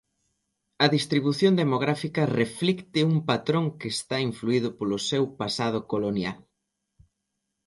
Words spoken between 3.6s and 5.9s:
que está influído polo seu pasado